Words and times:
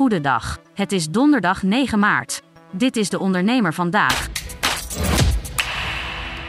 Goedendag. 0.00 0.58
Het 0.74 0.92
is 0.92 1.08
donderdag 1.08 1.62
9 1.62 1.98
maart. 1.98 2.42
Dit 2.70 2.96
is 2.96 3.08
de 3.08 3.18
ondernemer 3.18 3.74
vandaag. 3.74 4.28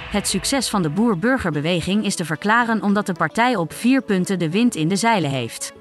Het 0.10 0.28
succes 0.28 0.70
van 0.70 0.82
de 0.82 0.90
boer-burgerbeweging 0.90 2.06
is 2.06 2.16
te 2.16 2.26
verklaren 2.26 2.82
omdat 2.82 3.06
de 3.06 3.14
partij 3.14 3.56
op 3.56 3.74
vier 3.74 4.02
punten 4.02 4.40
de 4.40 4.50
wind 4.50 4.76
in 4.76 4.88
de 4.88 4.96
zeilen 4.96 5.30
heeft. 5.30 5.74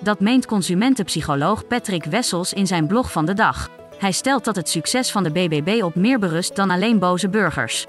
Dat 0.00 0.20
meent 0.20 0.46
consumentenpsycholoog 0.46 1.66
Patrick 1.66 2.04
Wessels 2.04 2.52
in 2.52 2.66
zijn 2.66 2.86
blog 2.86 3.12
van 3.12 3.26
de 3.26 3.34
dag. 3.34 3.70
Hij 3.98 4.12
stelt 4.12 4.44
dat 4.44 4.56
het 4.56 4.68
succes 4.68 5.10
van 5.10 5.22
de 5.22 5.30
BBB 5.30 5.82
op 5.82 5.94
meer 5.94 6.18
berust 6.18 6.56
dan 6.56 6.70
alleen 6.70 6.98
boze 6.98 7.28
burgers. 7.28 7.86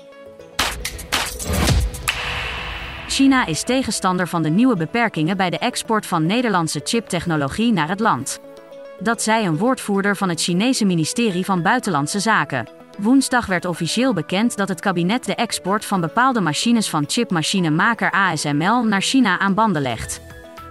China 3.08 3.46
is 3.46 3.64
tegenstander 3.64 4.28
van 4.28 4.44
de 4.44 4.50
nieuwe 4.50 4.76
beperkingen 4.76 5.38
bij 5.38 5.50
de 5.50 5.58
export 5.58 6.06
van 6.06 6.26
Nederlandse 6.26 6.82
chiptechnologie 6.84 7.72
naar 7.72 7.90
het 7.90 8.00
land. 8.00 8.40
Dat 9.00 9.22
zei 9.22 9.46
een 9.46 9.58
woordvoerder 9.58 10.16
van 10.16 10.30
het 10.30 10.42
Chinese 10.42 10.86
ministerie 10.86 11.46
van 11.46 11.62
Buitenlandse 11.62 12.20
Zaken. 12.20 12.68
Woensdag 12.98 13.46
werd 13.46 13.66
officieel 13.66 14.14
bekend 14.14 14.58
dat 14.58 14.70
het 14.70 14.80
kabinet 14.80 15.26
de 15.26 15.36
export 15.36 15.86
van 15.86 16.02
bepaalde 16.02 16.42
machines 16.42 16.90
van 16.90 17.04
chipmachinemaker 17.08 18.12
ASML 18.12 18.84
naar 18.84 19.02
China 19.02 19.40
aan 19.40 19.54
banden 19.54 19.82
legt. 19.82 20.22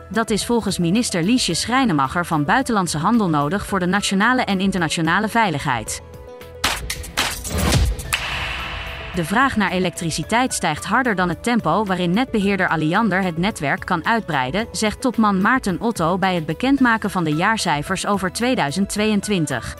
Dat 0.08 0.30
is 0.30 0.46
volgens 0.46 0.78
minister 0.78 1.22
Liesje 1.22 1.54
Schrijnemacher 1.54 2.26
van 2.26 2.44
Buitenlandse 2.44 2.98
Handel 2.98 3.28
nodig 3.28 3.66
voor 3.66 3.78
de 3.78 3.86
nationale 3.86 4.42
en 4.42 4.60
internationale 4.60 5.28
veiligheid. 5.28 6.00
De 9.18 9.24
vraag 9.24 9.56
naar 9.56 9.70
elektriciteit 9.70 10.54
stijgt 10.54 10.84
harder 10.84 11.14
dan 11.14 11.28
het 11.28 11.42
tempo 11.42 11.84
waarin 11.84 12.10
netbeheerder 12.10 12.68
Alliander 12.68 13.22
het 13.22 13.38
netwerk 13.38 13.84
kan 13.84 14.06
uitbreiden, 14.06 14.66
zegt 14.72 15.00
topman 15.00 15.40
Maarten 15.40 15.80
Otto 15.80 16.18
bij 16.18 16.34
het 16.34 16.46
bekendmaken 16.46 17.10
van 17.10 17.24
de 17.24 17.34
jaarcijfers 17.34 18.06
over 18.06 18.32
2022. 18.32 19.76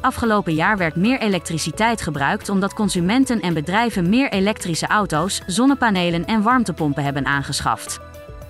Afgelopen 0.00 0.54
jaar 0.54 0.76
werd 0.76 0.96
meer 0.96 1.20
elektriciteit 1.20 2.02
gebruikt 2.02 2.48
omdat 2.48 2.74
consumenten 2.74 3.40
en 3.40 3.54
bedrijven 3.54 4.08
meer 4.08 4.30
elektrische 4.30 4.86
auto's, 4.86 5.42
zonnepanelen 5.46 6.24
en 6.24 6.42
warmtepompen 6.42 7.04
hebben 7.04 7.26
aangeschaft. 7.26 8.00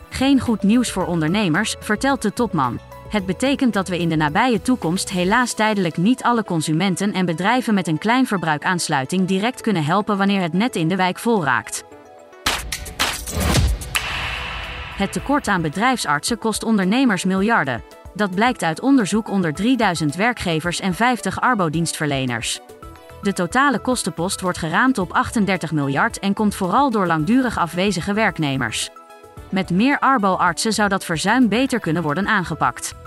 Geen 0.09 0.41
goed 0.41 0.63
nieuws 0.63 0.91
voor 0.91 1.07
ondernemers, 1.07 1.77
vertelt 1.81 2.23
de 2.23 2.33
topman. 2.33 2.92
Het 3.13 3.27
betekent 3.27 3.73
dat 3.73 3.89
we 3.89 3.99
in 3.99 4.09
de 4.09 4.17
nabije 4.17 4.63
toekomst 4.63 5.11
helaas 5.11 5.53
tijdelijk 5.53 5.97
niet 5.97 6.23
alle 6.23 6.45
consumenten 6.45 7.13
en 7.13 7.27
bedrijven 7.27 7.75
met 7.75 7.87
een 7.87 7.99
klein 7.99 8.27
verbruikaansluiting 8.27 9.27
direct 9.27 9.61
kunnen 9.61 9.85
helpen 9.85 10.17
wanneer 10.17 10.41
het 10.41 10.53
net 10.53 10.77
in 10.77 10.89
de 10.89 10.97
wijk 10.97 11.19
vol 11.19 11.45
raakt. 11.45 11.85
Het 14.97 15.13
tekort 15.13 15.49
aan 15.49 15.63
bedrijfsartsen 15.63 16.39
kost 16.39 16.63
ondernemers 16.63 17.25
miljarden. 17.25 17.83
Dat 18.15 18.35
blijkt 18.35 18.63
uit 18.63 18.81
onderzoek 18.81 19.29
onder 19.29 19.55
3000 19.55 20.15
werkgevers 20.15 20.81
en 20.81 20.95
50 20.95 21.41
arbodienstverleners. 21.41 22.61
De 23.23 23.33
totale 23.33 23.79
kostenpost 23.79 24.41
wordt 24.41 24.59
geraamd 24.59 24.99
op 24.99 25.13
38 25.13 25.73
miljard 25.73 26.19
en 26.19 26.35
komt 26.35 26.55
vooral 26.55 26.91
door 26.91 27.07
langdurig 27.07 27.59
afwezige 27.59 28.13
werknemers. 28.13 28.91
Met 29.49 29.71
meer 29.71 29.99
arbo-artsen 29.99 30.73
zou 30.73 30.89
dat 30.89 31.05
verzuim 31.05 31.49
beter 31.49 31.81
kunnen 31.81 32.03
worden 32.03 32.27
aangepakt. 32.27 33.01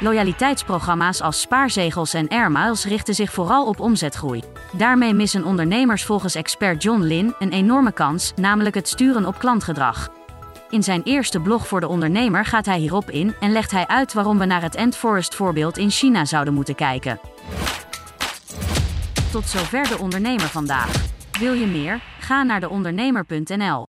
Loyaliteitsprogramma's 0.00 1.20
als 1.20 1.40
spaarzegels 1.40 2.14
en 2.14 2.28
airmiles 2.28 2.84
richten 2.84 3.14
zich 3.14 3.32
vooral 3.32 3.66
op 3.66 3.80
omzetgroei. 3.80 4.42
Daarmee 4.72 5.14
missen 5.14 5.44
ondernemers 5.44 6.04
volgens 6.04 6.34
expert 6.34 6.82
John 6.82 7.00
Lin 7.00 7.34
een 7.38 7.52
enorme 7.52 7.92
kans, 7.92 8.32
namelijk 8.36 8.74
het 8.74 8.88
sturen 8.88 9.26
op 9.26 9.38
klantgedrag. 9.38 10.08
In 10.70 10.82
zijn 10.82 11.02
eerste 11.02 11.40
blog 11.40 11.66
voor 11.66 11.80
de 11.80 11.88
ondernemer 11.88 12.44
gaat 12.44 12.66
hij 12.66 12.78
hierop 12.78 13.10
in 13.10 13.34
en 13.40 13.52
legt 13.52 13.70
hij 13.70 13.86
uit 13.86 14.12
waarom 14.12 14.38
we 14.38 14.44
naar 14.44 14.62
het 14.62 14.74
Endforest 14.74 15.34
voorbeeld 15.34 15.78
in 15.78 15.90
China 15.90 16.24
zouden 16.24 16.54
moeten 16.54 16.74
kijken. 16.74 17.20
Tot 19.32 19.48
zover 19.48 19.88
de 19.88 19.98
ondernemer 19.98 20.48
vandaag. 20.48 20.92
Wil 21.38 21.52
je 21.52 21.66
meer? 21.66 22.00
Ga 22.20 22.42
naar 22.42 22.60
deondernemer.nl. 22.60 23.89